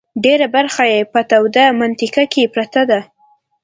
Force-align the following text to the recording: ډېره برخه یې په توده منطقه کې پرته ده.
ډېره 0.23 0.47
برخه 0.55 0.83
یې 0.93 1.01
په 1.13 1.19
توده 1.29 1.65
منطقه 1.81 2.23
کې 2.33 2.51
پرته 2.53 2.81
ده. 2.89 2.99